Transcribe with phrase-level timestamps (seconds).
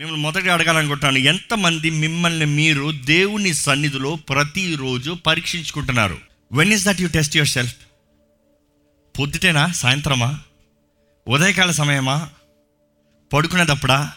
[0.00, 1.18] మిమ్మల్ని మొదట అడగాలనుకుంటున్నాను.
[1.18, 6.18] ఎంతమంది మిమ్మల్ని మీరు దేవుని సన్నిధిలో ప్రతిరోజు పరీక్షించుకుంటున్నారు?
[6.52, 7.74] When is that you test yourself
[9.18, 9.72] పొద్దుటేనా?
[9.72, 10.40] సాయంత్రమా?
[11.28, 12.28] ఉదయకాల సమయమా?
[13.32, 14.12] పడుకునేటప్పుడా?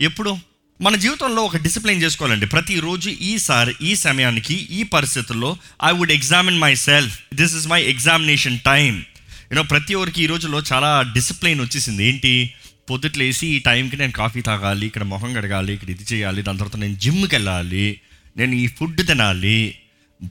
[0.00, 0.38] ఎప్పుడు?
[0.80, 2.46] మన జీవితంలో ఒక డిసిప్లిన్ చేసుకోవాలండి.
[2.46, 9.04] ప్రతిరోజు ఈసారి ఈ సమయానికి ఈ పరిస్థితుల్లో I would examine myself this is my examination time
[9.52, 12.04] you know ప్రతి ఒక్కరికి ఈ రోజుల్లో చాలా డిసిప్లిన్ వచ్చేసింది.
[12.04, 12.54] ఏంటి?
[12.90, 16.94] పొద్దుట్లేసి ఈ టైంకి నేను కాఫీ తాగాలి ఇక్కడ మొహం కడగాలి ఇక్కడ ఇది చేయాలి దాని తర్వాత నేను
[16.94, 18.00] జిమ్కి వెళ్ళాలి
[18.36, 19.78] నేను ఈ ఫుడ్ తినాలి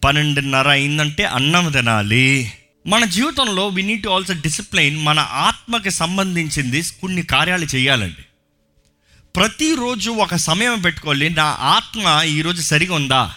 [0.04, 2.54] పన్నెండున్నర అయిందంటే అన్నం తినాలి.
[2.88, 8.26] మన జీవితంలో we need to also discipline మన ఆత్మకి సంబంధించింది కొన్ని కార్యాలు చేయాలండి.
[9.36, 13.36] ప్రతిరోజు ఒక సమయం పెట్టుకోవాలి నా ఆత్మ ఈరోజు సరిగా ఉందా?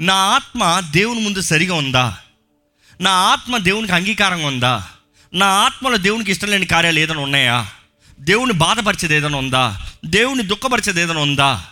[0.00, 2.18] నా ఆత్మ దేవుని ముందు సరిగా ఉందా?
[3.00, 4.88] నా ఆత్మ దేవునికి అంగీకారంగా ఉందా?
[5.34, 7.68] నా ఆత్మలో దేవునికి ఇష్టం లేని కార్యాలు ఏదైనా ఉన్నాయా?
[8.20, 9.90] దేవుని బాధపరిచేది ఏదైనా ఉందా?
[10.04, 11.64] దేవుని దుఃఖపరిచేది ఏదైనా ఉందా?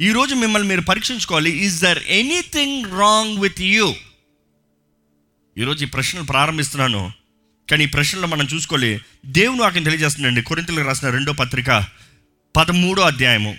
[0.00, 1.50] ఈరోజు మిమ్మల్ని మీరు పరీక్షించుకోవాలి.
[1.50, 3.94] Is there anything wrong with you
[5.58, 7.12] ఈరోజు ఈ ప్రశ్నలు ప్రారంభిస్తున్నాను.
[7.70, 9.00] కానీ ఈ ప్రశ్నలో మనం చూసుకోవాలి.
[9.26, 10.42] దేవుని వాక్యం తెలియజేస్తుందండి.
[10.42, 11.84] కొరింతలకు రాసిన రెండో పత్రిక
[12.56, 13.56] పదమూడో అధ్యాయము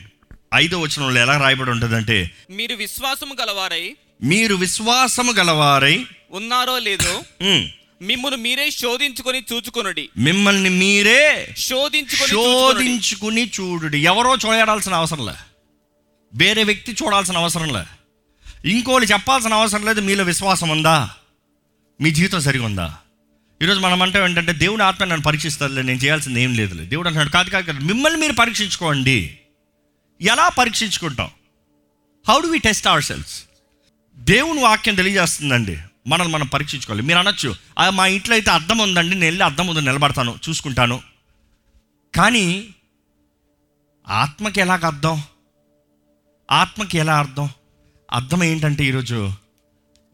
[0.53, 7.23] ఐదో వచనంలో ఎలా రాయబడి ఉంటుందంటే మీరు విశ్వాసము గలవారై మీరు విశ్వాసము గలవారై ఉన్నారో లేదో
[8.01, 10.03] ఉమ్, మిమ్మును మీరే శోధించుకొని చూచుకొనుడి.
[10.17, 11.21] మిమ్మల్ని మీరే
[11.67, 12.31] శోధించుకొని.
[12.31, 15.35] శోధించుకుని చూడు ఎవరో చూడాల్సిన అవసరం లే
[16.33, 17.83] వేరే వ్యక్తి చూడాల్సిన అవసరం లే
[18.69, 20.97] ఇంకోళ్ళు చెప్పాల్సిన అవసరం లేదు మీలో విశ్వాసం ఉందా?
[21.99, 22.87] మీ జీవితం సరిగా ఉందా
[23.61, 26.85] ఈరోజు మనం అంటే ఏంటంటే దేవుని ఆత్మ నన్ను పరీక్షిస్తుంది నేను చేయాల్సింది ఏం లేదులే.
[26.85, 29.17] దేవుడు అంటున్నాడు కాదు కాదు కాదు మిమ్మల్ని మీరు పరీక్షించుకోండి.
[30.21, 31.29] ఎలా పరీక్షించుకుంటాం?
[32.25, 33.35] How do we test our selves
[34.17, 35.75] దేవుని వాక్యం తెలియజేస్తుందండి.
[36.07, 37.03] మనల్ని మనం పరీక్షించుకోవాలి.
[37.03, 41.01] మీరు అనొచ్చు "ఆ, మా ఇంట్లో అయితే అర్థం ఉందండి నేను వెళ్ళి అర్థం ఉంది నిలబడతాను చూసుకుంటాను.
[42.15, 42.65] కానీ
[44.07, 45.23] ఆత్మకి ఎలాగ అర్థం?
[46.51, 47.49] ఆత్మకి ఎలా అర్థం?
[48.11, 49.31] అర్థం ఏంటంటే ఈరోజు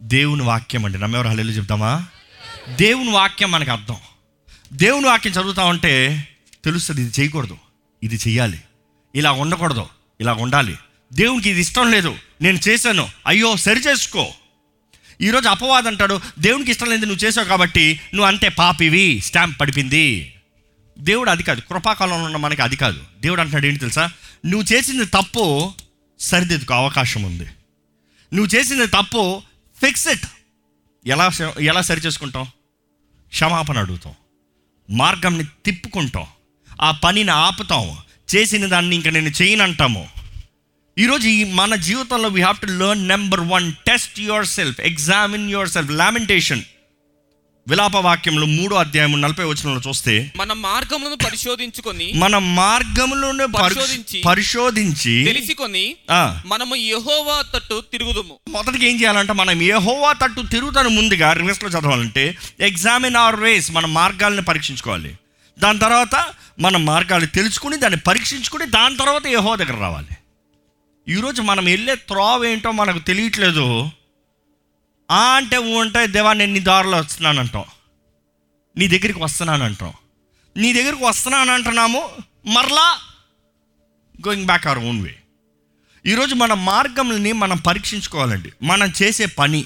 [0.01, 0.97] దేవుని వాక్యం అండి.
[0.97, 2.07] నమ్మెవరు హల్లు చెప్తామా?
[2.69, 3.95] దేవుని వాక్యం మనకు అర్థం.
[4.73, 6.27] దేవుని వాక్యం చదువుతా ఉంటే
[6.65, 7.57] తెలుస్తుంది ఇది చేయకూడదు
[8.03, 8.61] ఇది చెయ్యాలి.
[9.15, 9.85] ఇలా ఉండకూడదు
[10.21, 10.77] ఇలా ఉండాలి.
[11.13, 14.33] దేవునికి ఇది ఇష్టం లేదు నేను చేశాను అయ్యో సరి చేసుకో.
[15.21, 19.21] ఈరోజు అపవాదం అంటాడు దేవునికి ఇష్టం లేదు నువ్వు చేసావు కాబట్టి నువ్వు అంతే పాపివి.
[19.21, 20.33] స్టాంప్ పడిపింది.
[20.99, 23.03] దేవుడు అది కాదు కృపాకాలంలో ఉన్న మనకి అది కాదు.
[23.19, 24.11] దేవుడు అంటున్నాడు ఏంటి తెలుసా?
[24.45, 25.73] నువ్వు చేసింది తప్పు
[26.19, 27.45] సరిదిద్దుకు అవకాశం ఉంది.
[28.33, 29.41] నువ్వు చేసింది తప్పు
[29.83, 30.25] ఫిక్స్ ఇట్
[31.07, 32.43] ఎలా ఎలా సరి చేసుకుంటాం?
[33.29, 34.13] క్షమాపణ అడుగుతాం.
[34.89, 36.25] మార్గంని తిప్పుకుంటాం.
[36.81, 37.97] ఆ పనిని ఆపుతాం.
[38.35, 40.20] చేసిన దాన్ని ఇంకా నేను చేయనంటాము.
[40.97, 46.61] ఈరోజు ఈ మన జీవితంలో we have to learn number one test yourself examine yourself lamentation
[47.67, 55.25] విలాప వాక్యంలో మూడో అధ్యాయం నలభై వచనంలో చూస్తే మన మార్గములను పరిశోధించుకొని మన మార్గములను పరి- పరిశోధించి, పరిశోధించి
[55.25, 55.95] తెలిసికొని
[56.45, 58.39] మనము యెహోవా తట్టు తిరుగుదుము.
[58.49, 64.41] మొదటికి ఏం చేయాలంటే మనం యెహోవా తట్టు తిరుగుతాను ముందుగా రివర్స్లో చదవాలంటే ఎగ్జామిన్ అవర్ వేస్ మన మార్గాలను
[64.41, 65.15] పరీక్షించుకోవాలి.
[65.59, 66.15] దాని తర్వాత
[66.59, 70.07] మన మార్గాలు తెలుసుకుని దాన్ని పరీక్షించుకుని దాని తర్వాత యెహోవా దగ్గర రావాలి.
[71.07, 73.91] ఈరోజు మనం వెళ్ళే త్రోవ ఏంటో మనకు తెలియట్లేదు.
[75.11, 77.63] ఆ అంటే ఊ అంటే దేవా నేను నీ దారిలో వస్తున్నాను అంటాం
[78.77, 79.93] నీ దగ్గరికి వస్తున్నాను అంటాం
[80.57, 82.09] నీ దగ్గరికి వస్తున్నాను అంటున్నాము
[82.45, 82.99] మరలా
[84.27, 85.15] going back our own way
[86.05, 88.51] ఈరోజు మన మార్గంని మనం పరీక్షించుకోవాలండి.
[88.61, 89.65] మనం చేసే పని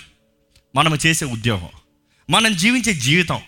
[0.75, 1.69] మనం చేసే ఉద్యోగం
[2.29, 3.41] మనం జీవించే జీవితం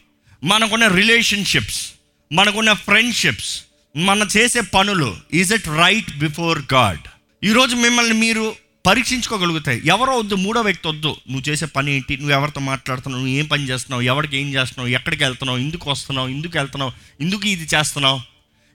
[0.44, 1.92] మనకున్న రిలేషన్షిప్స్
[2.32, 3.64] మనకున్న ఫ్రెండ్షిప్స్
[3.96, 8.56] మనం చేసే పనులు is it right before God ఈరోజు మిమ్మల్ని మీరు
[8.86, 9.82] పరీక్షించుకోగలుగుతాయి.
[9.86, 11.08] ఎవరో వద్దు మూడో వ్యక్తి వద్దు.
[11.08, 12.18] నువ్వు చేసే పని ఏంటి?
[12.18, 13.24] నువ్వు ఎవరితో మాట్లాడుతున్నావు?
[13.24, 14.02] నువ్వు ఏం పని చేస్తున్నావు?
[14.02, 14.88] ఎవరికి ఏం చేస్తున్నావు?
[14.88, 15.58] ఎక్కడికి వెళ్తున్నావు?
[15.60, 16.28] ఎందుకు వస్తున్నావు?
[16.28, 16.92] ఎందుకు వెళ్తున్నావు?
[17.22, 18.22] ఎందుకు ఇది చేస్తున్నావు?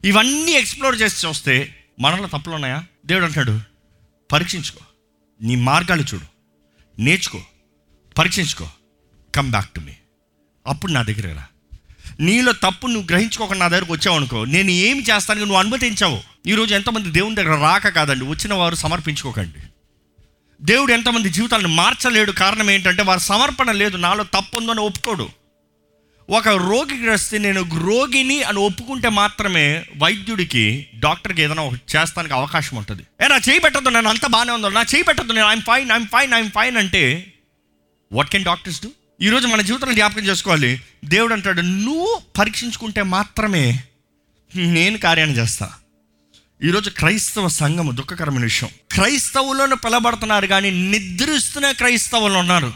[0.04, 2.84] ఇవన్నీ ఎక్స్ప్లోర్ చేసి చూస్తే మనలో తప్పులు ఉన్నాయా?
[3.06, 3.60] దేవుడు అంటాడు
[4.32, 4.80] పరీక్షించుకో.
[5.42, 6.26] నీ మార్గాలు చూడు.
[6.98, 7.40] నేర్చుకో.
[8.18, 8.68] పరీక్షించుకో.
[9.34, 9.92] కమ్ బ్యాక్ టు మీ
[10.66, 11.46] అప్పుడు నా దగ్గర రా.
[12.20, 14.44] నీలో తప్పు నువ్వు గ్రహించుకోకుండా నా దగ్గరకు వచ్చావు అనుకో.
[14.44, 16.20] నేను ఏమి చేస్తాను నువ్వు అనుమతించావు.
[16.46, 19.58] ఈరోజు ఎంతమంది దేవుని దగ్గర రాక కాదండి వచ్చిన వారు సమర్పించుకోకండి.
[20.62, 25.28] దేవుడు ఎంతమంది జీవితాలను మార్చలేడు కారణం ఏంటంటే వారి సమర్పణ లేదు నాలో తప్పు ఉందని ఒప్పుకోడు.
[26.30, 33.02] ఒక రోగికి వస్తే నేను రోగిని అని ఒప్పుకుంటే మాత్రమే వైద్యుడికి డాక్టర్కి ఏదైనా చేస్తానికి అవకాశం ఉంటుంది.
[33.24, 36.50] ఏ నా చేయబెట్టద్దు నేను అంత బాగానే ఉందో నా చేయబెట్టద్దు నేను I'm fine I'm fine I'm
[36.50, 37.32] fine అంటే
[38.12, 38.90] వాట్ కెన్ డాక్టర్స్ డూ
[39.22, 40.80] ఈరోజు మన జీవితంలో జ్ఞాపకం చేసుకోవాలి.
[41.04, 43.84] దేవుడు అంటాడు నువ్వు పరీక్షించుకుంటే మాత్రమే
[44.56, 45.72] నేను కార్యాన్ని చేస్తా.
[46.64, 48.70] ఈరోజు క్రైస్తవ సంఘం దుఃఖకరమైన విషయం.
[48.92, 52.72] క్రైస్తవులను పిలబడుతున్నారు కానీ నిద్రిస్తున్న క్రైస్తవులు ఉన్నారు.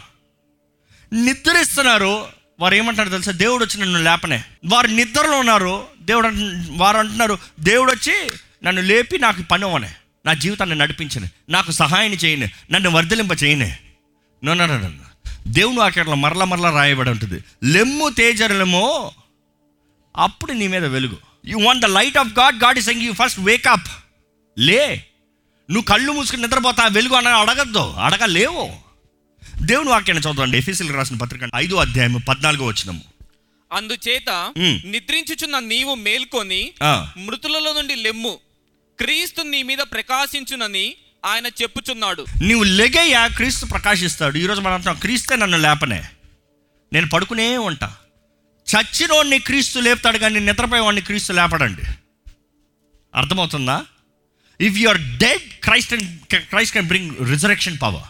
[1.13, 2.27] నిద్రిస్తున్నారు
[2.61, 3.33] వారు ఏమంటారు తెలుసా?
[3.33, 4.45] దేవుడు వచ్చి నన్ను లేపనే.
[4.67, 8.31] వారు నిద్రలో ఉన్నారు దేవుడు అంటు- వారు అంటున్నారు దేవుడు వచ్చి
[8.65, 9.91] నన్ను లేపి నాకు పని అవనే
[10.27, 11.27] నా జీవితాన్ని నడిపించని.
[11.49, 12.51] నాకు సహాయం చేయని.
[12.71, 13.73] నన్ను వర్ధలింప చేయని
[14.45, 15.16] నన్ను
[15.47, 17.45] దేవుని వాక్యంలో మరల మరల రాయబడి ఉంటుంది.
[17.65, 19.13] లెమ్ము తేజరలెమో
[20.17, 21.19] అప్పుడు నీ మీద వెలుగు.
[21.47, 23.89] You want the light of God God is you first wake up
[24.59, 24.81] లే
[25.71, 28.67] నువ్వు కళ్ళు మూసుకుని నిద్రపోతా వెలుగు అని అడగద్దు అడగలేవు.
[29.63, 33.01] దేవుని వాక్యాన్ని చదవండి ఎఫీసీలకు రాసిన పత్రిక ఐదో అధ్యాయం పద్నాలుగో వచ్చినము
[33.73, 34.79] అందుచేత ఉమ్.
[34.85, 36.73] నిద్రించుచున్న నీవు మేల్కొని.
[37.17, 38.39] మృతులలో నుండి లెమ్ము
[38.99, 40.87] క్రీస్తు నీ మీద ప్రకాశించునని
[41.25, 42.27] ఆయన చెప్పుచున్నాడు.
[42.43, 44.39] నువ్వు లెగయ్యా క్రీస్తు ప్రకాశిస్తాడు.
[44.39, 46.05] ఈరోజు మనం అంటున్నాం క్రీస్తే నన్ను లేపనే.
[46.93, 47.97] నేను పడుకునే ఉంటా.
[48.77, 51.83] చచ్చినోడిని క్రీస్తు లేపుతాడు కానీ నిద్రపోయేవాడిని క్రీస్తు లేపడండి.
[53.15, 53.85] అర్థమవుతుందా?
[54.61, 58.03] If you are dead Christ and Christ can bring resurrection power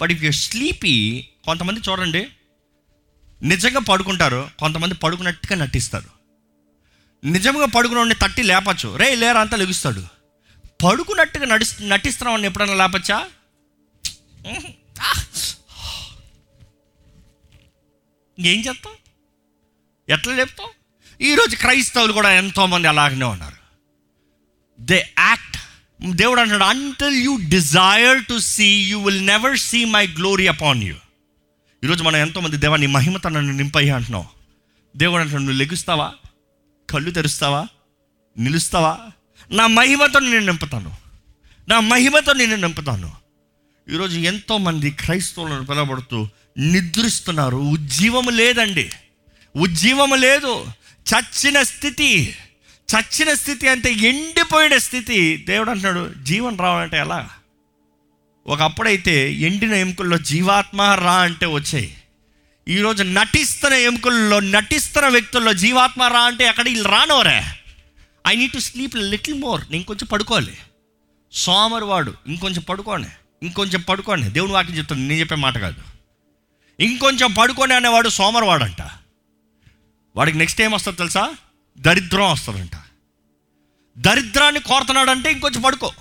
[0.00, 2.28] but if you're sleepy కొంతమంది చూడండి
[3.42, 6.08] నిజంగా పడుకుంటారు కొంతమంది పడుకున్నట్టుగా నటిస్తారు.
[7.26, 8.96] నిజంగా పడుకున్న తట్టి లేపచ్చు.
[8.96, 10.06] రే లేరా అంతా లెగుస్తాడు.
[10.84, 13.26] పడుకున్నట్టుగా నడి నటిస్తున్నామని ఎప్పుడైనా లేపచ్చా?
[18.38, 18.92] ఏం చేస్తాం
[20.08, 20.66] ఎట్లా చెప్తాం
[21.20, 23.56] ఈరోజు క్రైస్తవులు కూడా ఎంతోమంది అలాగనే ఉన్నారు.
[24.80, 25.56] దే యాక్ట్
[26.16, 30.96] దేవుడు అంటాడు until you desire to see you will never see my glory upon you
[31.84, 34.26] ఈరోజు మనం ఎంతోమంది దేవా నీ మహిమత నన్ను నింపయ్యా అంటున్నావు.
[34.96, 36.14] దేవుడు అంటాడు నువ్వు లెగుస్తావా?
[36.90, 37.66] కళ్ళు తెరుస్తావా?
[38.38, 38.98] నిలుస్తావా?
[39.50, 40.92] నా మహిమతో నేను నింపుతాను.
[41.68, 43.12] నా మహిమతో నేను నింపుతాను.
[43.92, 46.28] ఈరోజు ఎంతోమంది క్రైస్తవులను పిలబడుతూ
[46.58, 47.56] నిద్రిస్తున్నారు.
[47.56, 48.90] ఉజ్జీవము లేదండి.
[49.56, 50.66] ఉజ్జీవము లేదు.
[50.94, 52.36] చచ్చిన స్థితి.
[52.94, 55.36] చచ్చిన స్థితి అంటే ఎండిపోయిన స్థితి.
[55.36, 57.30] దేవుడు అంటున్నాడు జీవం రావాలంటే ఎలా?
[58.46, 61.96] ఒకప్పుడైతే ఎండిన ఎముకల్లో జీవాత్మ రా అంటే వచ్చాయి.
[62.68, 67.42] ఈరోజు నటిస్తున్న ఎముకల్లో నటిస్తున్న వ్యక్తుల్లో జీవాత్మ రా అంటే అక్కడ వీళ్ళు రానోరే
[68.26, 70.58] I need to sleep little more నేను కొంచెం పడుకోవాలి.
[71.32, 73.08] సోమరు వాడు ఇంకొంచెం పడుకోండి
[73.42, 75.82] ఇంకొంచెం పడుకోండి దేవుని వాక్యం చెప్తాను నేను చెప్పే మాట కాదు.
[76.80, 78.82] ఇంకొంచెం పడుకోండి అనేవాడు సోమరివాడంట
[80.16, 81.30] వాడికి నెక్స్ట్ ఏం వస్తుంది తెలుసా?
[81.78, 82.76] దరిద్రం వస్తుందంట.
[83.98, 85.92] దరిద్రాన్ని కోరుతున్నాడంటే ఇంకొంచెం పడుకో.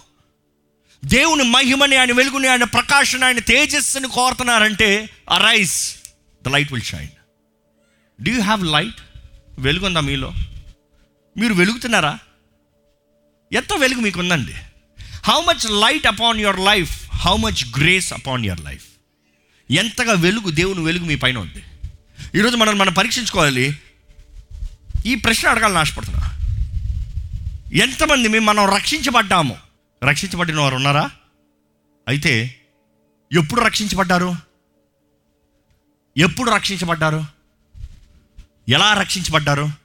[1.06, 5.96] దేవుని మహిమని ఆయన వెలుగుని ఆయన ప్రకాశన ఆయన తేజస్సుని కోరుతున్నారంటే arise
[6.46, 7.10] the light will shine
[8.24, 9.02] do you have light
[9.60, 10.34] వెలుగుందా మీలో?
[11.38, 12.20] మీరు వెలుగుతున్నారా?
[13.54, 14.54] ఎంత వెలుగు మీకు ఉందండి
[15.24, 18.86] how much light upon your life how much grace upon your life
[19.72, 21.64] ఎంతగా వెలుగు దేవుని వెలుగు మీ పైన ఉంది?
[22.36, 23.80] ఈరోజు మనం మనం పరీక్షించుకోవాలి.
[25.06, 26.40] ఈ ప్రశ్న అడగాలని ఆశపడుతున్నా.
[27.74, 29.58] ఎంతమంది మేము మనం రక్షించబడ్డాము?
[30.04, 31.12] రక్షించబడిన వారు ఉన్నారా?
[32.08, 32.56] అయితే
[33.34, 34.36] ఎప్పుడు రక్షించబడ్డారు?
[36.18, 37.26] ఎప్పుడు రక్షించబడ్డారు?
[38.70, 39.83] ఎలా రక్షించబడ్డారు?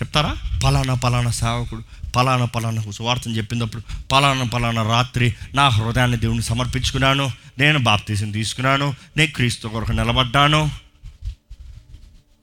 [0.00, 0.36] చెప్తారా?
[0.64, 3.82] పలానా పలానా సేవకుడు పలానా పలానా సువార్తను చెప్పినప్పుడు
[4.12, 10.70] పలానా పలానా రాత్రి నా హృదయాన్ని దేవుని సమర్పించుకున్నాను నేను బాప్తీసం తీసుకున్నాను నేను క్రీస్తు కొరకు నిలబడ్డాను.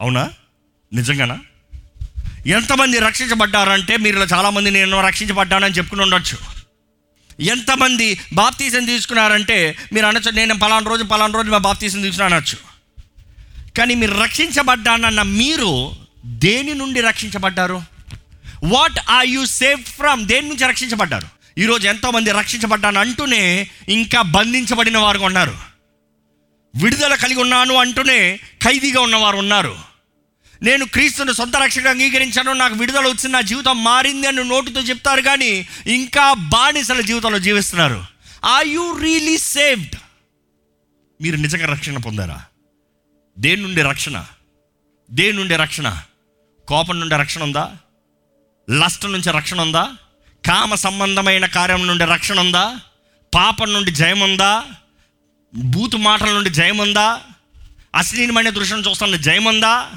[0.01, 0.29] అవునా?
[0.93, 1.39] నిజంగానా?
[2.47, 6.37] ఎంతమంది రక్షించబడ్డారంటే మీరు చాలామంది నేను రక్షించబడ్డానని చెప్పుకుని ఉండొచ్చు.
[7.39, 12.57] ఎంతమంది బాప్తీసం తీసుకున్నారంటే మీరు అనొచ్చు నేను పలానా రోజు పలానా రోజు మా బాప్తీసం తీసుకున్నా అనొచ్చు
[13.77, 15.95] కానీ మీరు రక్షించబడ్డానన్న మీరు
[16.25, 17.81] దేని నుండి రక్షించబడ్డారు?
[18.63, 21.27] What are you safe from దేని నుంచి రక్షించబడ్డారు?
[21.57, 25.57] ఈరోజు ఎంతోమంది రక్షించబడ్డాను అంటూనే ఇంకా బంధించబడిన వారు ఉన్నారు.
[26.75, 29.77] విడుదల కలిగి ఉన్నాను అంటూనే ఖైదీగా ఉన్నవారు ఉన్నారు.
[30.61, 35.67] నేను క్రీస్తుని సొంత రక్షకుడు అంగీకరించాను నాకు విడుదల వచ్చింది నా జీవితం మారింది అని నోటితో చెప్తారు కానీ
[35.87, 38.05] ఇంకా బానిసల జీవితంలో జీవిస్తున్నారు.
[38.45, 39.95] ఆర్ యూ రియలీ సేవ్డ్
[41.21, 42.45] మీరు నిజంగా రక్షణ పొందారా?
[43.39, 44.25] దేని నుండి రక్షణ?
[45.11, 46.01] దేని నుండి రక్షణ?
[46.67, 47.71] కోపం నుండి రక్షణ ఉందా?
[48.69, 49.91] లస్ట్ నుంచి రక్షణ ఉందా?
[50.47, 52.79] కామ సంబంధమైన కార్యం నుండి రక్షణ ఉందా?
[53.35, 54.63] పాపం నుండి జయం ఉందా?
[55.55, 57.21] బూతు మాటల నుండి జయం ఉందా?
[57.95, 59.91] అశ్లీలమైన దృశ్యం చూస్తున్న జయం ఉందా?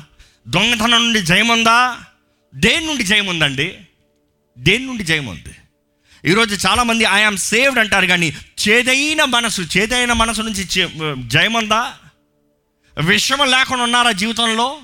[0.49, 1.97] దొంగతనం నుండి జయం ఉందా?
[2.55, 3.79] దేని నుండి జయం ఉందండి?
[4.59, 5.55] దేని నుండి జయం ఉంది?
[6.31, 8.33] ఈరోజు చాలామంది ఐఆమ్ సేవ్డ్ అంటారు కానీ
[8.69, 11.95] చేదైన మనసు చేదైన మనసు నుంచి చే- విషమ ఉందా?
[13.45, 14.81] లేకుండా ఉన్నారా జీవితంలో?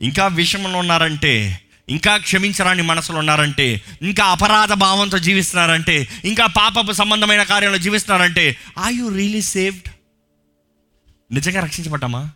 [0.00, 7.78] ఇంకా విషమంలో ఉన్నారంటే ఇంకా క్షమించరాని మనసులో ఉన్నారంటే ఇంకా అపరాధ భావంతో జీవిస్తున్నారంటే ఇంకా పాపపు సంబంధమైన కార్యంలో
[7.78, 9.88] జీవిస్తున్నారంటే ఆర్ యు రియలీ సేవ్డ్
[11.32, 12.30] నిజంగా రక్షించబడ్డామా?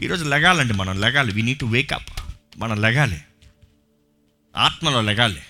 [0.00, 1.32] ఈరోజు లెగాలండి మనం లెగాలి.
[1.32, 2.20] We need to wake up
[2.56, 3.22] మనం లెగాలి.
[4.56, 5.42] ఆత్మలో లెగాలి.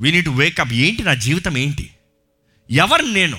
[0.00, 1.90] We need to wake up ఏంటి నా జీవితం ఏంటి?
[2.70, 3.38] ఎవరు నేను?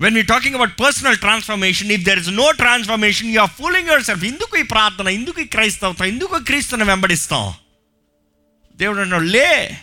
[0.00, 4.24] When we talking about personal transformation if there is no transformation you are fooling yourself
[4.24, 5.08] ఎందుకు ఈ ప్రార్థన?
[5.08, 7.54] ఎందుకు ఈ క్రైస్తవత ఎందుకు క్రీస్తుని వెంబడిస్తాం?
[8.76, 9.80] దేవుడు అంటాడు లే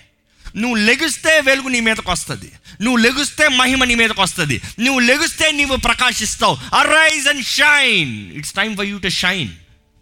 [0.56, 2.52] నువ్వు లెగిస్తే వెలుగు నీ మీదకి వస్తుంది.
[2.82, 4.62] నువ్వు లెగిస్తే మహిమ నీ మీదకి వస్తుంది.
[4.80, 6.58] నువ్వు లెగిస్తే నీవు ప్రకాశిస్తావు.
[6.76, 9.50] Arise and shine it's time for you to shine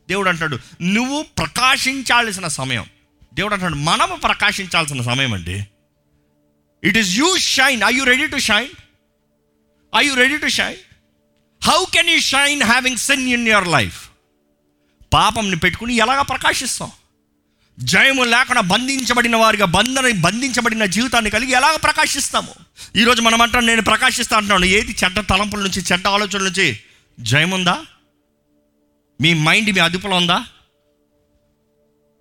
[0.09, 2.85] దేవుడు అంటాడు నువ్వు ప్రకాశించాల్సిన సమయం.
[3.33, 5.57] దేవుడు అంటాడు మనము ప్రకాశించాల్సిన సమయం అండి.
[6.83, 8.69] It is you shine I you ready to shine
[9.95, 10.81] I you ready to shine
[11.63, 13.99] how can you shine having sin in your life
[15.13, 16.91] పాపంని పెట్టుకుని ఎలాగ ప్రకాశిస్తాం?
[17.79, 22.53] జయము లేకుండా బంధించబడిన వారిగా బంధన బంధించబడిన జీవితాన్ని కలిగి ఎలాగ ప్రకాశిస్తాము?
[22.95, 24.65] ఈరోజు మనం అంటాం నేను ప్రకాశిస్తా అంటున్నాను.
[24.65, 26.79] ఏది చెడ్డ తలంపుల నుంచి చెడ్డ ఆలోచనల నుంచి?
[27.19, 27.85] జయముందా
[29.21, 30.45] మీ మైండ్ మీ అదుపులో ఉందా?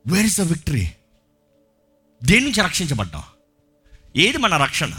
[0.07, 0.91] వేర్ ఇస్ ద విక్టరీ
[2.23, 3.23] దేని నుంచి రక్షించబడ్డాం?
[4.17, 4.93] ఏది మన రక్షణ?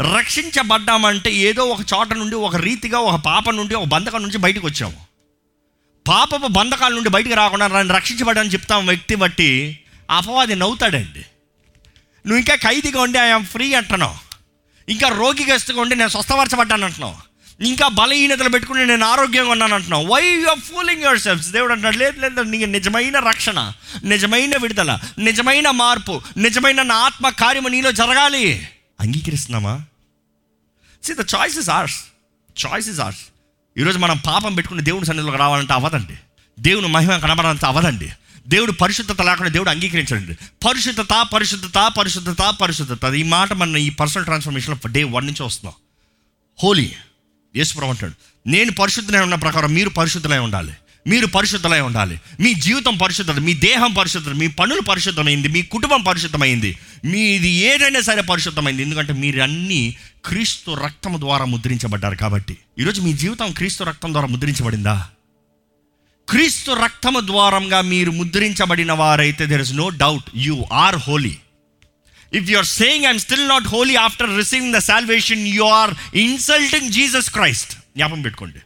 [0.00, 4.96] రక్షించబడ్డామంటే ఏదో ఒక చోట నుండి ఒక రీతిగా ఒక పాప నుండి ఒక బంధకం నుంచి బయటకు వచ్చాము.
[6.08, 9.78] పాపపు బంధకాల నుండి బయటకు రాకుండా నన్ను రక్షించబడని చెప్తాం వ్యక్తి బట్టి
[10.10, 11.18] అపవాది నవ్వుతాడండి.
[12.26, 14.14] నువ్వు ఇంకా ఖైదీగా ఉండి ఐఎమ్ ఫ్రీ అంటున్నావు.
[14.88, 17.16] ఇంకా రోగిగస్తుగా ఉండి నేను స్వస్థపరచబడ్డాను అంటున్నావు.
[17.60, 20.06] ఇంకా బలహీనతలు పెట్టుకుని నేను ఆరోగ్యంగా ఉన్నాను అంటున్నావు.
[20.06, 23.72] Why you're fooling yourselves దేవుడు అంటాడు లేదు లేదు నీకు నిజమైన రక్షణ
[24.04, 28.68] నిజమైన విడుదల నిజమైన మార్పు నిజమైన నా ఆత్మ కార్యము నీలో జరగాలి.
[29.06, 29.84] అంగీకరిస్తున్నామా?
[31.04, 32.04] See the choice is ours
[32.66, 33.20] choice is ours
[33.78, 36.16] ఈరోజు మనం పాపం పెట్టుకుని దేవుని సన్నిధిలోకి రావాలంటే అవ్వదండి.
[36.60, 38.12] దేవుని మహిమ కనబడాలంటే అవ్వదండి.
[38.48, 40.34] దేవుడు పరిశుద్ధత లేకుండా దేవుడు అంగీకరించండి
[40.66, 43.14] పరిశుద్ధత పరిశుద్ధత పరిశుద్ధత పరిశుద్ధత.
[43.14, 45.74] ఈ మాట మన ఈ పర్సనల్ ట్రాన్స్ఫర్మేషన్లో డే వన్ నుంచి వస్తున్నాం.
[46.62, 46.92] హోలీ
[47.56, 48.12] యేసుప్రభు అంటాడు
[48.48, 50.72] నేను పరిశుద్ధులై ఉన్న ప్రకారం మీరు పరిశుద్ధులై ఉండాలి.
[51.06, 52.20] మీరు పరిశుద్ధమై ఉండాలి.
[52.40, 58.22] మీ జీవితం పరిశుద్ధత మీ దేహం పరిశుద్ధత మీ పనులు పరిశుద్ధమైంది మీ కుటుంబం పరిశుద్ధమైంది మీది ఏదైనా సరే
[58.22, 58.82] పరిశుద్ధమైంది.
[58.82, 62.56] ఎందుకంటే మీరన్నీ క్రీస్తు రక్తం ద్వారా ముద్రించబడ్డారు కాబట్టి.
[62.78, 65.08] ఈరోజు మీ జీవితం క్రీస్తు రక్తం ద్వారా ముద్రించబడిందా?
[66.28, 71.36] క్రీస్తు రక్తము ద్వారంగా మీరు ముద్రించబడిన వారైతే there is no doubt you are holy
[72.32, 76.92] if you are saying I'm still not holy after receiving the salvation you are insulting
[76.92, 78.58] Jesus Christ జ్ఞాపం పెట్టుకోండి.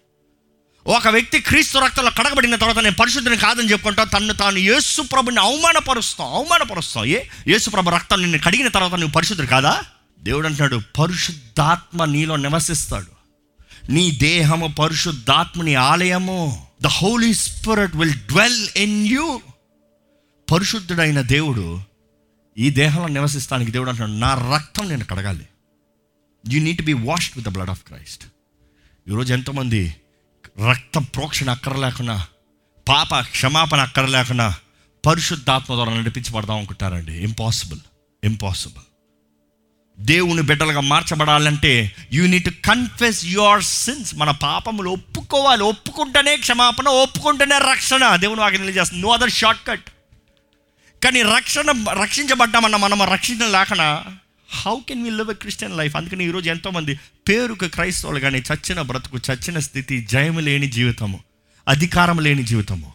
[0.91, 6.35] ఒక వ్యక్తి క్రీస్తు రక్తంలో కడగబడిన తర్వాత నేను పరిశుద్ధిని కాదని చెప్పుకుంటా తను తాను యేసు ప్రభుని అవమానపరుస్తాం
[6.35, 7.21] అవమానపరుస్తాం ఏ?
[7.49, 9.83] యేసు ప్రభు రక్తం నిన్ను కడిగిన తర్వాత నువ్వు పరిశుద్ధుడు కాదా?
[10.21, 13.13] దేవుడు అంటున్నాడు పరిశుద్ధాత్మ నీలో నివసిస్తాడు.
[13.91, 16.67] నీ దేహము పరిశుద్ధాత్మని ఆలయము.
[16.83, 19.41] The Holy Spirit will dwell in you
[20.53, 21.81] పరిశుద్ధుడైన దేవుడు
[22.59, 25.47] ఈ దేహంలో నివసిస్తానికి దేవుడు అంటున్నాడు నా రక్తం నేను కడగాలి.
[26.49, 28.25] You need be washed with the blood of Christ
[29.07, 29.97] ఈరోజు ఎంతోమంది
[30.69, 32.27] రక్త ప్రోక్షణ అక్కర్లేకుండా
[32.89, 34.55] పాప క్షమాపణ అక్కర్లేకుండా
[35.07, 37.13] పరిశుద్ధాత్మ ద్వారా నడిపించబడదాం అనుకుంటారండి.
[37.13, 37.79] ఇంపాసిబుల్
[38.25, 38.85] ఇంపాసిబుల్
[40.01, 45.63] దేవుని బిడ్డలుగా మార్చబడాలంటే you need to confess your sins మన పాపములు ఒప్పుకోవాలి.
[45.63, 48.17] ఒప్పుకుంటేనే క్షమాపణ ఒప్పుకుంటేనే రక్షణ.
[48.17, 49.03] దేవుని వాకి తెలియజేస్తుంది.
[49.03, 49.85] నో అదర్ షార్ట్ కట్
[51.05, 54.05] కానీ రక్షణ రక్షించబడ్డామన్న మనం రక్షణ లేకుండా
[54.53, 59.19] how can we live a Christian life అందుకని ఈరోజు ఎంతోమంది పేరుకు క్రైస్తవులు కానీ చచ్చిన బ్రతుకు
[59.19, 61.21] చచ్చిన స్థితి జయము లేని జీవితము
[61.69, 62.93] అధికారం లేని జీవితము.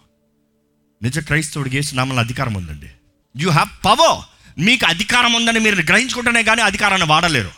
[1.03, 2.89] నిజ క్రైస్తవుడికి నామల అధికారం ఉందండి.
[3.37, 4.19] యూ హ్యావ్ పవర్
[4.59, 7.51] మీకు అధికారం ఉందని మీరు గ్రహించుకుంటేనే కానీ అధికారాన్ని వాడలేరు.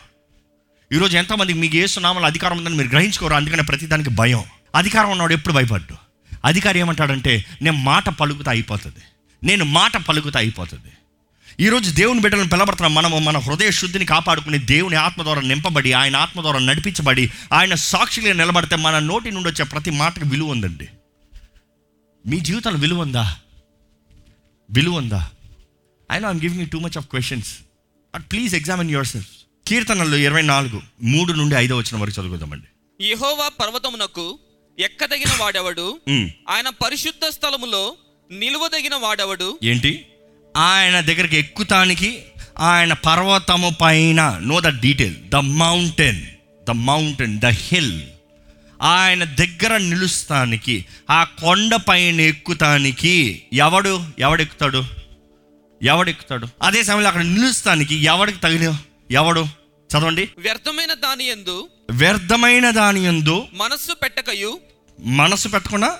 [0.92, 4.44] ఈరోజు ఎంతమందికి మీకు ఏసునామల అధికారం ఉందని మీరు గ్రహించుకోరు అందుకని ప్రతిదానికి భయం.
[4.74, 5.96] అధికారం ఉన్నవాడు ఎప్పుడు భయపడ్డు?
[6.44, 9.04] అధికారి ఏమంటాడంటే నేను మాట పలుకుతా అయిపోతుంది.
[9.46, 10.92] నేను మాట పలుకుతా అయిపోతుంది.
[11.60, 16.40] ఈరోజు దేవుని బిడ్డలను పిలబడుతున్నాం మనము మన హృదయ శుద్ధిని కాపాడుకుని దేవుని ఆత్మ ద్వారా నింపబడి ఆయన ఆత్మ
[16.40, 20.88] ద్వారా నడిపించబడి ఆయన సాక్షిగా నిలబడితే మన నోటి నుండి వచ్చే ప్రతి మాటకు విలువ ఉందండి.
[22.26, 23.36] మీ జీవితంలో విలువ ఉందా?
[24.70, 25.30] విలువ ఉందా?
[26.12, 27.54] I know I'm giving you too much of questions
[28.14, 29.28] but please examine yourself
[29.66, 32.66] కీర్తనలు ఇరవై నాలుగు మూడు నుండి ఐదో వచ్చిన వరకు చదువుదామండి.
[33.06, 34.38] యెహోవా పర్వతమునకు
[34.78, 36.00] ఎక్కదగిన వాడెవడు.
[36.48, 37.96] ఆయన పరిశుద్ధ స్థలములో
[38.30, 39.58] నిలువదగిన వాడెవడు?
[39.62, 40.07] ఏంటి?
[40.58, 42.22] ఆయన దగ్గరికి ఎక్కుతానికి
[42.58, 46.22] ఆయన పర్వతము పైన no the detail the mountain
[46.68, 48.02] the mountain the hill
[48.82, 54.84] ఆయన దగ్గర నిలుస్తానికి ఆ కొండ పైన ఎక్కుతానికి ఎవడు ఎవడెక్కుతాడు?
[55.82, 56.46] ఎవడెక్కుతాడు?
[56.62, 58.78] అదే సమయంలో అక్కడ నిలుస్తానికి ఎవడికి తగిన
[59.10, 59.46] ఎవడు?
[59.90, 60.28] చదవండి.
[60.38, 64.60] వ్యర్థమైన దాని యందు వ్యర్థమైన దాని యందు మనస్సు పెట్టకయు
[65.00, 65.98] మనసు పెట్టకుండా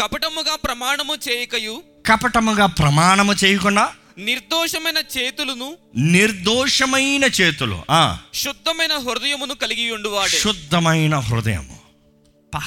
[0.00, 3.88] కపటముగా ప్రమాణము చేయకయు కపటముగా ప్రమాణము చేయకుండా
[4.18, 7.82] నిర్దోషమైన చేతులను నిర్దోషమైన చేతులు.
[7.90, 8.18] ఆ.
[8.34, 10.38] శుద్ధమైన హృదయమును కలిగి ఉండువాడే.
[10.38, 11.78] శుద్ధమైన హృదయము.
[12.54, 12.62] పా.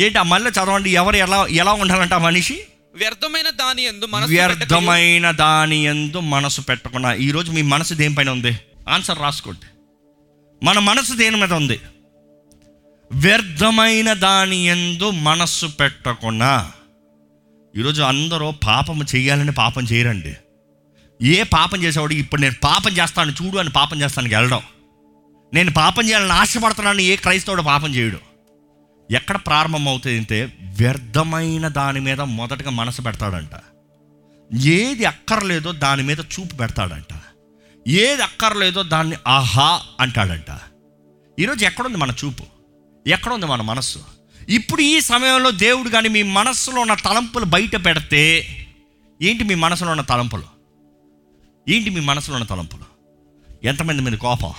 [0.00, 2.60] ఏంటి ఆ మళ్ళీ చదవండి ఎవరు ఎలా ఎలా ఉండాలంట మనిషి?
[2.94, 7.14] వ్యర్థమైన దాని మనస్సు పెట్టకయు వ్యర్థమైన దాని ఎందు మనసు పెట్టకుండా.
[7.14, 8.58] ఈరోజు మీ మనసు దేనిపైన ఉంది?
[8.88, 9.66] ఆన్సర్ రాసుకోండి.
[10.64, 11.80] మన మనసు దేని మీద ఉంది?
[13.12, 16.72] వ్యర్థమైన దాని ఎందు మనస్సు పెట్టకుండా.
[17.76, 20.36] ఈరోజు అందరూ పాపం చేయాలని పాపం చేయరండి.
[21.22, 24.62] ఏ పాపం చేసేవాడు ఇప్పుడు నేను పాపం చేస్తాను చూడు అని పాపం చేస్తాను వెళ్ళడం.
[25.54, 28.18] నేను పాపం చేయాలని ఆశపడుతున్నాను ఏ క్రైస్తవుడు పాపం చేయడు.
[29.10, 33.50] ఎక్కడ ప్రారంభం అవుతుంది అంటే వ్యర్థమైన దాని మీద మొదటగా మనసు పెడతాడంట.
[34.64, 37.20] ఏది అక్కర్లేదో దాని మీద చూపు పెడతాడంట.
[37.88, 40.58] ఏది అక్కర్లేదో దాన్ని ఆహా అంటాడంట.
[41.40, 42.44] ఈరోజు ఎక్కడుంది మన చూపు?
[43.06, 44.13] ఎక్కడుంది మన మనస్సు?
[44.48, 48.48] ఇప్పుడు ఈ సమయంలో దేవుడు కానీ మీ మనస్సులో ఉన్న తలంపులు బయట పెడితే
[49.22, 50.42] ఏంటి మీ మనసులో ఉన్న తలంపులు?
[51.68, 52.84] ఏంటి మీ మనసులో ఉన్న తలంపులు?
[53.64, 54.52] ఎంతమంది మీద కోపం?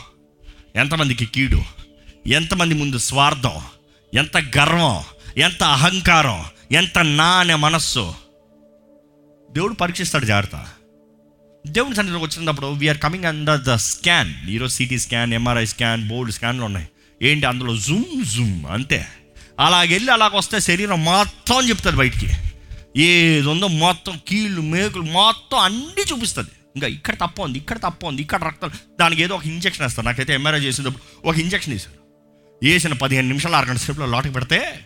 [0.76, 1.62] ఎంతమందికి కీడు?
[2.28, 3.62] ఎంతమంది ముందు స్వార్థం?
[4.14, 5.04] ఎంత గర్వం?
[5.38, 6.46] ఎంత అహంకారం?
[6.72, 8.14] ఎంత నా అనే మనస్సు?
[9.52, 10.68] దేవుడు పరీక్షిస్తాడు జాగ్రత్త.
[11.68, 16.64] దేవుని సన్నిధిలోకి వచ్చినప్పుడు we're coming under the scan ఈరోజు CT scan MRI scan board స్కాన్లు
[16.64, 16.88] ఉన్నాయి.
[17.22, 19.08] ఏంటి అందులో జూమ్ జూమ్ అంతే.
[19.60, 22.30] అలాగెళ్ళి అలాగ వస్తే శరీరం మొత్తం చెప్తుంది బయటికి.
[23.02, 26.50] ఏది ఉందో మొత్తం కీళ్ళు మేకులు మొత్తం అన్నీ చూపిస్తుంది.
[26.76, 30.06] ఇంకా ఇక్కడ తప్ప ఉంది ఇక్కడ తప్ప ఉంది ఇక్కడ రక్తం దానికి ఏదో ఒక ఇంజక్షన్ వేస్తారు.
[30.08, 32.06] నాకైతే ఎంఆర్ఐ చేసినప్పుడు ఒక ఇంజక్షన్ వేశారు.
[32.64, 34.80] వేసిన పదిహేను నిమిషాలు అరగంట సేపులో లోటుకి పెడితే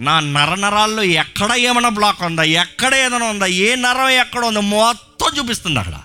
[0.00, 5.38] నా నర నరాల్లో ఎక్కడ ఏమైనా బ్లాక్ ఉందా ఎక్కడ ఏదైనా ఉందా ఏ నరం ఎక్కడ ఉందో మొత్తం
[5.38, 6.00] చూపిస్తుంది అక్కడ.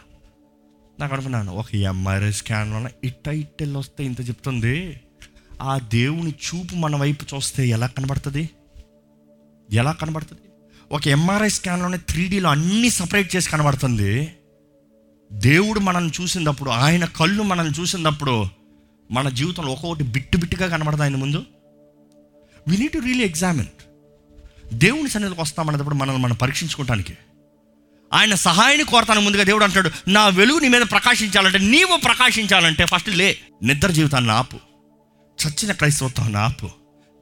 [0.99, 4.99] నాకు అనుకున్నాను ఒక ఎంఆర్ఐ స్కాన్లో ఇట్ట ఇట్టెళ్ళి వస్తే ఇంత చెప్తుంది.
[5.61, 8.49] ఆ దేవుని చూపు మన వైపు చూస్తే ఎలా కనబడుతుంది?
[9.71, 10.41] ఎలా కనబడుతుంది?
[10.91, 14.33] ఒక ఎంఆర్ఐ స్కాన్లోనే త్రీడీలో అన్నీ సపరేట్ చేసి కనబడుతుంది.
[15.31, 18.45] దేవుడు మనల్ని చూసినప్పుడు ఆయన కళ్ళు మనల్ని చూసినప్పుడు
[19.11, 21.45] మన జీవితంలో ఒక్కొక్కటి బిట్టు బిట్టుగా కనబడదు ఆయన ముందు?
[22.67, 23.67] We need to really examine
[24.73, 27.17] దేవుని సన్నిధికి వస్తామన్నప్పుడు మనల్ని మనం పరీక్షించుకోవటానికి.
[28.13, 33.37] ఆయన సహాయాన్ని కోరతాను ముందుగా దేవుడు అంటాడు నా వెలుగు నీ మీద ప్రకాశించాలంటే నీవు ప్రకాశించాలంటే ఫస్ట్ లే
[33.63, 34.72] నిద్ర జీవితాన్ని ఆపు.
[35.41, 36.69] చచ్చిన క్రైస్తవత్వాన్ని ఆపు.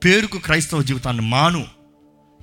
[0.06, 1.68] పేరుకు క్రైస్తవ జీవితాన్ని మాను.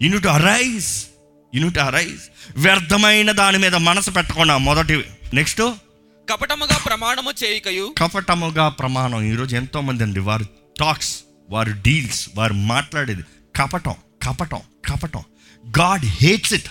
[0.03, 1.07] You need arise
[1.55, 2.21] you need arise.
[2.57, 5.63] వ్యర్థమైన దాని మీద మనసు పెట్టకుండా మొదటి నెక్స్ట్.
[6.31, 7.95] కపటముగా ప్రమాణము చేయకయు.
[7.99, 9.23] కపటముగా ప్రమాణం.
[9.23, 10.45] ఈరోజు ఎంతో మంది అండి వారి
[10.81, 13.23] టాక్స్ వారి డీల్స్ వారు మాట్లాడేది
[13.57, 15.23] కపటం కపటం కపటం.
[15.79, 16.69] God hates it.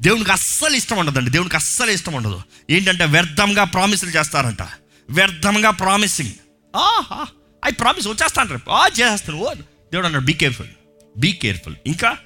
[0.00, 2.42] దేవునికి అస్సలు ఇష్టం ఉండదండి దేవునికి అస్సలు ఇష్టం ఉండదు.
[2.70, 4.62] ఏంటంటే వ్యర్థంగా ప్రామిసులు చేస్తారంట.
[5.10, 6.30] వ్యర్థంగా ప్రామిసింగ్.
[7.66, 9.38] ఐ ప్రామిస్ వచ్చేస్తాను రేపు ఆ చేస్తాను.
[9.38, 10.68] ఓ దేవుడు అన్నాడు బీ కేర్ఫుల్
[11.16, 12.16] బీ కేర్ఫుల్ ఇంకా?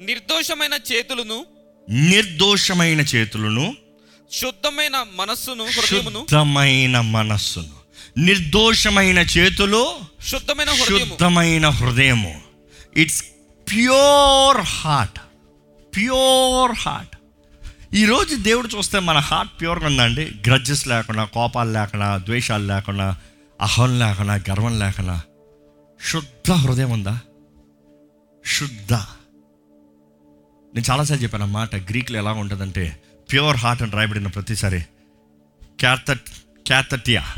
[0.00, 1.44] నిర్దోషమైన చేతులను
[1.90, 3.74] నిర్దోషమైన చేతులను
[4.32, 7.80] శుద్ధమైన మనస్సును శుద్ధమైన మనస్సును.
[8.18, 12.40] నిర్దోషమైన చేతులు శుద్ధమైన శుద్ధమైన హృదయము.
[12.96, 13.24] It's
[13.70, 15.20] pure heart
[15.96, 17.16] pure heart
[17.94, 20.24] ఈరోజు దేవుడు చూస్తే మన హార్ట్ ప్యూర్గా ఉందండి.
[20.46, 23.16] గ్రడ్జెస్ లేకుండా కోపాలు లేకుండా ద్వేషాలు లేకుండా
[23.60, 25.22] అహం లేకుండా గర్వం లేకుండా
[26.10, 27.20] శుద్ధ హృదయం ఉందా
[28.46, 28.92] శుద్ధ
[30.74, 34.80] నేను చాలాసార్లు చెప్పాను మాట గ్రీక్లో ఎలా ఉంటుందంటే ప్యూర్ హార్ట్ అని రాయబడిన ప్రతిసారి
[35.80, 36.30] క్యాథట్
[36.66, 37.34] క్యాథటియా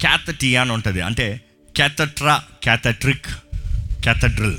[0.00, 1.40] క్యాథటియా అని ఉంటుంది అంటే
[1.76, 3.26] క్యాథట్రా క్యాథట్రిక్
[4.02, 4.56] క్యాథడ్రిల్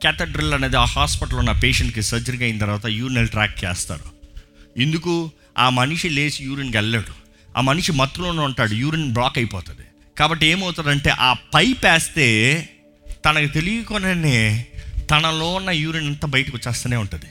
[0.00, 4.04] క్యాథడ్రిల్ అనేది ఆ హాస్పిటల్లో ఉన్న పేషెంట్కి సర్జరీ అయిన తర్వాత యూరినల్ ట్రాక్ చేస్తారు.
[4.76, 5.30] ఎందుకు?
[5.58, 7.12] ఆ మనిషి లేచి యూరిన్కి వెళ్ళాడు
[7.58, 9.87] ఆ మనిషి మత్తులోనే ఉంటాడు యూరిన్ బ్లాక్ అయిపోతుంది
[10.18, 12.68] కాబట్టి ఏమవుతుందంటే ఆ పైప్ వేస్తే
[13.24, 14.66] తనకు తెలియకుండానే
[15.10, 17.24] తనలో ఉన్న యూరిన్ అంతా బయటకు వచ్చేస్తూనే ఉంటుంది.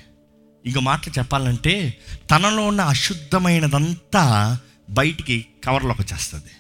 [0.66, 1.98] ఇంకో మాటలు చెప్పాలంటే
[2.32, 4.58] తనలో ఉన్న అశుద్ధమైనదంతా
[4.90, 6.52] బయటికి కవర్లోకి వచ్చేస్తుంది.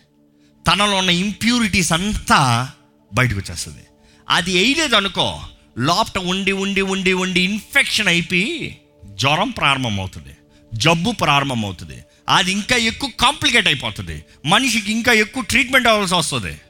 [0.71, 2.71] తనలో ఉన్న ఇంప్యూరిటీస్ అంతా
[3.13, 3.83] బయటకు వచ్చేస్తుంది.
[4.29, 5.41] అది వేయలేదు అనుకో
[5.77, 8.77] లోపట ఉండి ఉండి ఉండి ఉండి ఇన్ఫెక్షన్ అయిపోయి
[9.13, 10.37] జ్వరం ప్రారంభమవుతుంది.
[10.73, 12.03] జబ్బు ప్రారంభమవుతుంది.
[12.29, 14.23] అది ఇంకా ఎక్కువ కాంప్లికేట్ అయిపోతుంది.
[14.45, 16.61] మనిషికి ఇంకా ఎక్కువ ట్రీట్మెంట్ అవ్వాల్సి వస్తుంది.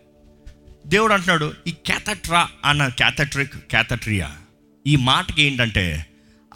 [0.88, 4.36] దేవుడు అంటున్నాడు ఈ క్యాథట్రా అన్న క్యాథట్రిక్ క్యాథట్రియా
[4.88, 6.06] ఈ మాటకి ఏంటంటే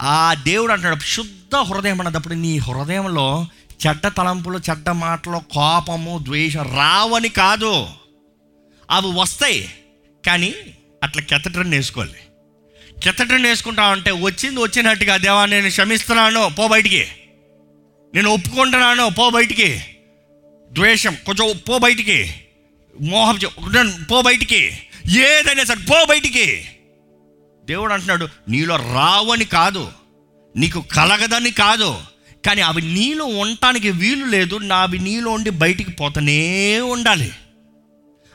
[0.00, 3.46] ఆ దేవుడు అంటున్నాడు శుద్ధ హృదయం అన్నప్పుడు నీ హృదయంలో
[3.86, 7.86] చెడ్డ తలంపులు చెడ్డ మాటలు కోపము ద్వేషం రావని కాదు.
[8.90, 9.74] అవి వస్తాయి
[10.26, 10.54] కానీ
[11.02, 12.20] అట్లా కెథడ్రన్ వేసుకోవాలి
[13.02, 17.08] కెథడ్రన్ వేసుకుంటా అంటే వచ్చింది వచ్చినట్టుగా దేవా నేను క్షమిస్తున్నాను పో బయటికి.
[18.14, 19.80] నేను ఒప్పుకుంటున్నాను పో బయటికి.
[20.72, 22.34] ద్వేషం కొంచెం పో బయటికి.
[23.00, 23.38] మోహం
[24.10, 24.78] పో బయటికి.
[25.18, 26.64] ఏదైనా సరే పో బయటికి.
[27.64, 29.92] దేవుడు అంటున్నాడు నీలో రావని కాదు
[30.56, 31.98] నీకు కలగదని కాదు
[32.46, 37.32] కానీ అవి నీలో ఉండటానికి వీలు లేదు నా అవి నీలో ఉండి బయటికి పోతూనే ఉండాలి.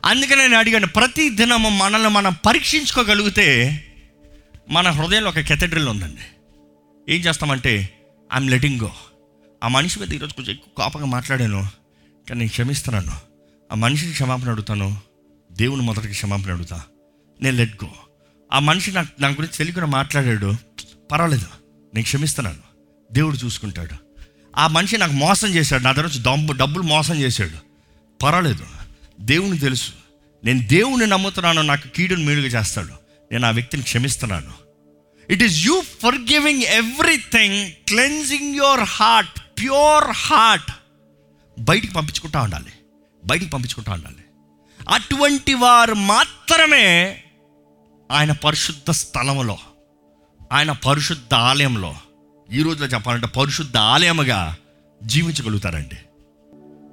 [0.06, 3.48] అందుకని నేను అడిగాను ప్రతి దినము మనల్ని మనం పరీక్షించుకోగలిగితే
[4.70, 6.26] మన హృదయంలో ఒక కెథడ్రిల్ ఉందండి.
[7.14, 7.90] ఏం చేస్తామంటే
[8.34, 8.92] ఐఎమ్ లెటింగ్ గో
[9.64, 11.70] ఆ మనిషి మీద ఈరోజు కొంచెం ఎక్కువ కోపంగా మాట్లాడాను
[12.30, 13.12] కానీ నేను క్షమిస్తున్నాను.
[13.72, 15.02] ఆ మనిషిని క్షమాపణ అడుగుతాను
[15.52, 16.82] దేవుని మొదటికి క్షమాపణ అడుగుతా.
[17.42, 17.90] నేను లెట్ గో
[18.54, 20.54] ఆ మనిషి నాకు నా గురించి తెలియకుండా మాట్లాడాడు
[21.12, 21.46] పర్వాలేదు
[21.94, 22.58] నేను క్షమిస్తున్నాను.
[23.12, 23.96] దేవుడు చూసుకుంటాడు.
[24.56, 27.58] ఆ మనిషి నాకు మోసం చేశాడు నా దగ్గర నుంచి డబ్బు డబ్బులు మోసం చేశాడు.
[28.24, 28.66] పర్వాలేదు
[29.20, 29.92] దేవుని తెలుసు.
[30.44, 32.92] నేను దేవుని నమ్ముతున్నాను నాకు కీడును మేలుగా చేస్తాడు.
[33.32, 34.54] నేను ఆ వ్యక్తిని క్షమిస్తున్నాను.
[35.30, 35.82] It is you
[36.16, 40.72] forgiving everything cleansing your heart pure heart
[41.60, 42.72] బయటికి పంపించుకుంటా ఉండాలి.
[43.26, 44.24] బయటికి పంపించుకుంటా ఉండాలి.
[44.90, 47.24] అటువంటి వారు మాత్రమే
[48.12, 49.58] ఆయన పరిశుద్ధ స్థలములో
[50.52, 51.96] ఆయన పరిశుద్ధ ఆలయంలో
[52.54, 54.58] ఈ రోజులో చెప్పాలంటే పరిశుద్ధ ఆలయముగా
[55.04, 55.96] జీవించగలుగుతారండి.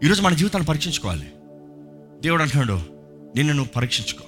[0.06, 1.32] ఈరోజు మన జీవితాన్ని పరీక్షించుకోవాలి.
[2.20, 2.80] దేవుడు అంటున్నాడు
[3.36, 4.24] నిన్ను నువ్వు పరీక్షించుకో.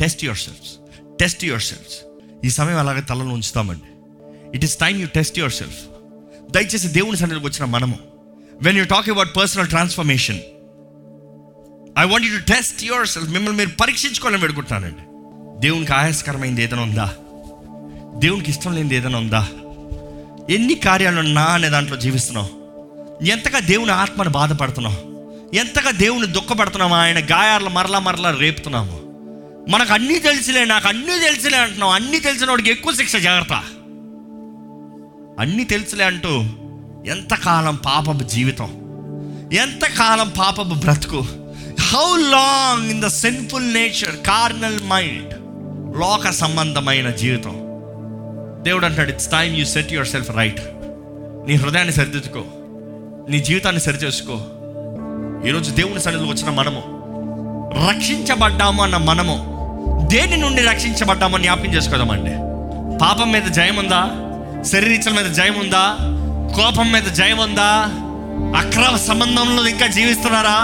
[0.00, 0.76] Test yourselves
[1.20, 1.98] test yourselves
[2.46, 3.90] ఈ సమయం అలాగే తలలో ఉంచుతామండి.
[4.56, 5.93] It is time you test yourself
[6.54, 7.98] దయచేసి దేవుని సన్నిధికి వచ్చిన మనము.
[8.62, 10.38] When you talk about personal transformation
[11.98, 15.02] I want you to test yourself మిమ్మల్ని మీరు పరీక్షించుకోవాలని పెడుకుంటున్నానండి
[15.60, 17.14] దేవునికి ఆయాస్కరమైంది ఏదైనా ఉందా?
[18.18, 19.48] దేవునికి ఇష్టం లేనిది ఏదైనా ఉందా?
[20.50, 22.64] ఎన్ని కార్యాలు నా అనే దాంట్లో జీవిస్తున్నావు?
[23.24, 25.14] ఎంతగా దేవుని ఆత్మను బాధపడుతున్నావు?
[25.56, 29.00] ఎంతగా దేవుని దుఃఖపడుతున్నాము ఆయన గాయాలను మరలా మరలా రేపుతున్నాము
[29.68, 31.92] మనకు అన్నీ తెలిసిలే నాకు అన్నీ తెలిసిలే అంటున్నావు.
[31.92, 33.64] అన్నీ తెలిసిన వాడికి ఎక్కువ శిక్ష జాగ్రత్త.
[35.40, 36.40] అన్నీ తెలుసులే అంటూ
[37.10, 38.68] ఎంతకాలం పాపపు జీవితం
[39.52, 41.26] ఎంతకాలం పాపపు బ్రతుకు
[41.80, 45.34] how long in the sinful nature carnal mind
[46.00, 47.50] లోక సంబంధమైన జీవితం.
[48.62, 50.60] దేవుడు అంటాడు it's time you set yourself right
[51.48, 52.44] నీ హృదయాన్ని సరిదిద్దుకో
[53.30, 54.32] నీ జీవితాన్ని సరిచేసుకో.
[55.48, 56.82] ఈరోజు దేవుని సన్నిధిలో వచ్చిన మనము
[57.88, 59.36] రక్షించబడ్డాము అన్న మనము
[60.12, 62.30] దేని నుండి రక్షించబడ్డామో జ్ఞాపకం చేసుకోదామండి.
[62.98, 64.23] పాపం మీద జయం ఉందా
[64.72, 65.96] శరీరీచల మీద జయం ఉందా?
[66.56, 67.90] కోపం మీద జయం ఉందా?
[68.58, 70.58] అక్రమ సంబంధంలో ఇంకా జీవిస్తున్నారా?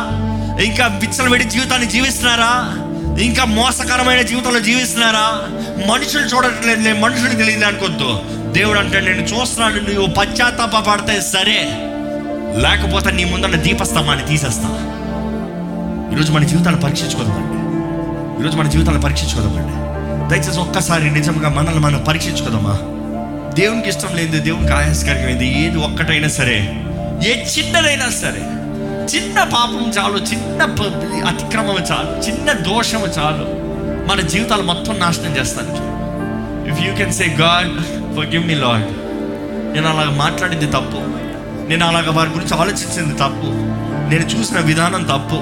[0.63, 2.77] ఇంకా విచ్చలవిడి జీవితాన్ని జీవిస్తున్నారా?
[3.23, 5.43] ఇంకా మోసకరమైన జీవితంలో జీవిస్తున్నారా?
[5.93, 11.59] మనుషులు చూడట్లేదు మనుషులు తెలియదు అనుకోద్దు దేవుడు అంటే నేను చూస్తున్నాను నువ్వు పశ్చాత్తాప పడితే సరే.
[12.61, 14.69] లేకపోతే నీ ముందన్న దీపస్తంభాన్ని తీసేస్తా.
[16.13, 17.61] ఈరోజు మన జీవితాన్ని పరీక్షించుకోదామండి
[18.43, 19.81] ఈరోజు మన జీవితాన్ని పరీక్షించుకోదామండి
[20.35, 22.79] దయచేసి ఒక్కసారి నిజంగా మనల్ని మనం పరీక్షించుకోదామా?
[23.55, 26.59] దేవునికి ఇష్టం లేదు దేవునికి ఆయాసకరమైంది ఏది ఒక్కటైనా సరే
[27.25, 28.41] ఏ చిన్నదైనా సరే
[29.17, 30.63] చిన్న పాపం చాలు చిన్న
[31.27, 33.61] అతిక్రమం చాలు చిన్న దోషము చాలు
[34.11, 35.91] మన జీవితాలు మొత్తం నాశనం చేస్తానికి
[36.73, 37.77] if you can say God
[38.27, 39.11] forgive me Lord
[39.75, 41.21] నేను అలాగ మాట్లాడింది తప్పు.
[41.69, 43.47] నేను అలాగ వారి గురించి ఆలోచించింది తప్పు.
[44.11, 45.35] నేను చూసిన విధానం తప్పు.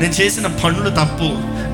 [0.00, 1.28] నేను చేసిన పనులు తప్పు.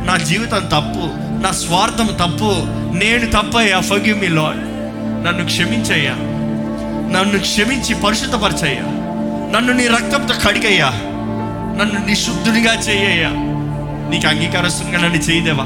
[0.07, 1.27] నా జీవితం తప్పు.
[1.43, 2.55] నా స్వార్థం తప్పు.
[2.99, 4.66] నేను తప్పయ్యా ఫగివ్ మీ లాడ్
[5.27, 6.13] నన్ను క్షమించయ్యా.
[7.19, 8.83] నన్ను క్షమించి పరిశుద్ధపరచయ్యా.
[9.57, 10.89] నన్ను నీ రక్తంతో కడిగయ్యా.
[11.81, 13.29] నన్ను నిశుద్ధునిగా చేయ్యా
[14.11, 15.65] నీకు అంగీకారస్తునిగా నన్ను చేయదేవా?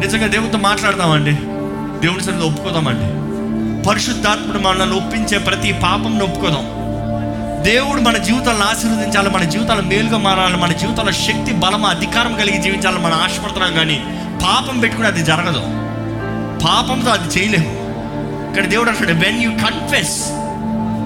[0.00, 1.32] నిజంగా దేవునితో మాట్లాడదామండి.
[2.06, 3.20] దేవుని సరిగ్గా ఒప్పుకోదామండి.
[3.88, 6.80] పరిశుద్ధాత్ముడు మనల్ని ఒప్పించే ప్రతి పాపం ఒప్పుకోదాం.
[7.62, 13.00] దేవుడు మన జీవితాలను ఆశీర్వదించాలి మన జీవితాలు మేలుగా మారాలి మన జీవితంలో శక్తి బలం అధికారం కలిగి జీవించాలని
[13.00, 14.04] మనం ఆశపడుతున్నాం కానీ
[14.44, 15.60] పాపం పెట్టుకుని అది జరగదు.
[16.66, 17.79] పాపంతో అది చేయలేము.
[18.50, 20.24] ఇక్కడ దేవుడు అంటాడు వెన్ యూ కన్ఫెస్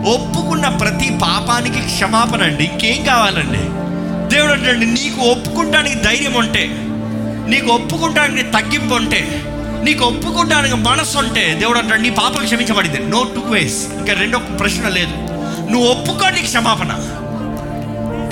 [0.09, 2.64] ఒప్పుకున్న ప్రతి పాపానికి క్షమాపణ అండి.
[2.64, 3.85] ఇంకేం కావాలండి?
[4.35, 6.70] దేవుడు అంటాడు నీకు ఒప్పుకుంటానికి ధైర్యం ఉంటే
[7.48, 9.42] నీకు ఒప్పుకుంటానికి తగ్గింపు ఉంటే
[9.85, 12.98] నీకు ఒప్పుకుంటానికి మనసు ఉంటే దేవుడు అంటాడు నీ పాపం క్షమించబడింది.
[12.98, 15.12] నో టూ వేస్ ఇంకా రెండో ప్రశ్న లేదు.
[15.70, 16.88] నువ్వు ఒప్పుకో నీకు క్షమాపణ.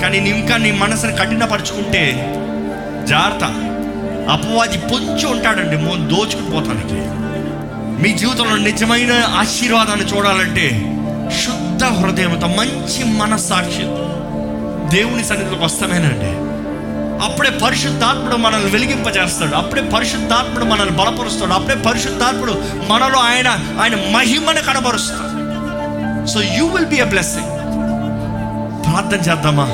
[0.01, 2.33] కానీ నీ ఇంకా నీ మనసుని కఠినపరుచుకుంటే
[3.05, 3.43] జాగ్రత్త.
[4.29, 7.22] అపవాది పొంచి ఉంటాడండి మో దోచుకుని పోతానికి.
[8.01, 10.69] మీ జీవితంలో నిజమైన ఆశీర్వాదాన్ని చూడాలంటే
[11.45, 13.83] శుద్ధ హృదయంతో మంచి మనస్సాక్షి
[14.97, 16.43] దేవుని సన్నిధిలోకి వస్తామేనండి.
[17.25, 19.55] అప్పుడే పరిశుద్ధాత్ముడు మనల్ని వెలిగింపజేస్తాడు.
[19.55, 21.51] అప్పుడే పరిశుద్ధాత్ముడు మనల్ని బలపరుస్తాడు.
[21.51, 22.51] అప్పుడే పరిశుద్ధాత్ముడు
[22.89, 23.47] మనలో ఆయన
[23.81, 25.33] ఆయన మహిమను కనబరుస్తాడు.
[26.27, 27.47] So you will be a blessing
[28.85, 29.65] ప్రార్థన చేద్దామా?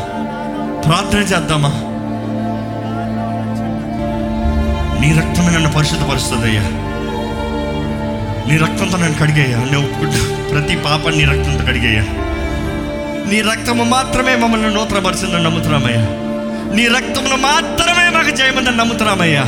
[0.82, 1.72] ప్రార్థన చేద్దామా?
[5.02, 6.89] నీ రక్తమే నన్ను పరిశుద్ధపరుస్తుంది అయ్యా
[8.48, 9.58] నీ రక్తంతో నేను కడిగయ్యా.
[9.58, 10.48] నేను ఒప్పుకుంటా.
[10.52, 12.02] ప్రతి పాపని నీ రక్తంతో కడిగయ్యా.
[13.32, 16.02] నీ రక్తము మాత్రమే మమ్మల్ని నూతనపరిచిందని నమ్ముతున్నామయ్యా.
[16.76, 19.44] నీ రక్తమును మాత్రమే మాకు చేయమని నమ్ముతున్నామయ్యా.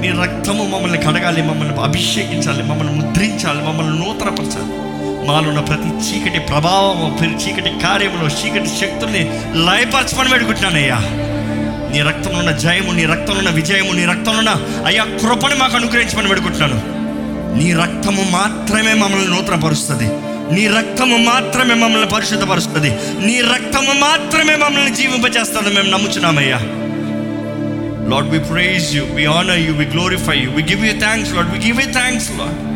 [0.00, 4.82] నీ రక్తము మమ్మల్ని కడగాలి మమ్మల్ని అభిషేకించాలి మమ్మల్ని ముద్రించాలి మమ్మల్ని నూతనపరచాలి.
[5.26, 9.24] మాలో ఉన్న ప్రతి చీకటి ప్రభావము ప్రతి చీకటి కార్యములు చీకటి శక్తుల్ని
[9.54, 10.98] లయపరచమని పెడుకుంటున్నానయ్యా
[11.92, 14.50] నీ రక్తంలో ఉన్న జయము నీ రక్తంలో ఉన్న విజయము నీ రక్తంలో ఉన్న
[14.86, 17.01] అయ్యా కృపను మాకు అనుగ్రహించమని పెడుకుంటున్నాను
[17.54, 20.08] నీ రక్తము మాత్రమే మమ్మల్ని నూతనపరుస్తుంది.
[20.54, 22.90] నీ రక్తము మాత్రమే మమ్మల్ని పరిశుద్ధపరుస్తుంది.
[23.26, 26.60] నీ రక్తము మాత్రమే మమ్మల్ని జీవింపజేస్తుంది మేము నమ్ముచున్నామయ్యా.
[28.10, 31.58] Lord we praise you we honour you we glorify you we give you thanks Lord
[31.58, 32.72] we give you thanks Lord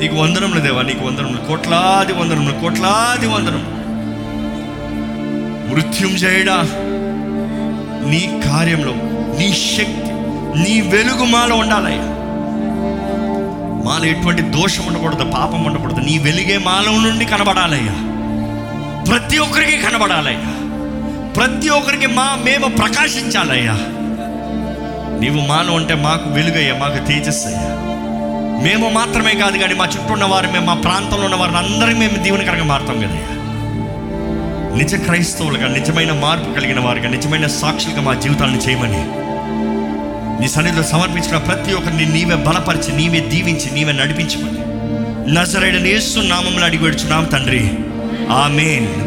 [0.00, 3.78] నీకు వందనములు దేవా నీకు వందనములు కోట్లాది వందనములు కోట్లాది వందనములు.
[5.72, 6.62] మృత్యుంజయుడా
[8.10, 8.92] నీ కార్యంలో
[9.38, 10.10] నీ శక్తి
[10.64, 12.17] నీ వెలుగు మాలో ఉండాలయ్యా.
[13.84, 16.00] మాలో ఎటువంటి దోషం ఉండకూడదు పాపం ఉండకూడదు.
[16.00, 17.92] నీ వెలిగే మాలో నుండి కనబడాలయ్యా.
[19.04, 20.54] ప్రతి ఒక్కరికి కనబడాలయ్యా.
[21.30, 23.72] ప్రతి ఒక్కరికి మా మేము ప్రకాశించాలయ్యా.
[25.20, 27.74] నీవు మాలో ఉంటే మాకు వెలుగయ్యా మాకు తేజస్సయ్యా.
[28.62, 32.22] మేము మాత్రమే కాదు కానీ మా చుట్టూ ఉన్న వారు మేము మా ప్రాంతంలో ఉన్న వారిని అందరికీ మేము
[32.22, 33.34] దీవెనకరంగా మారుతాం కదయ్యా.
[34.78, 39.27] నిజ క్రైస్తవులుగా నిజమైన మార్పు కలిగిన వారుగా నిజమైన సాక్షులుగా మా జీవితాలను చేయమని
[40.40, 44.58] నీ సన్నిధిలో సమర్పించిన ప్రతి ఒక్కరిని నీవే బలపరిచి నీవే దీవించి నీవే నడిపించమని
[45.34, 47.70] నజరైన యేసు నామంలో అడిగి పెడుచున్నాం తండ్రి.
[48.30, 49.06] ఆమెన్.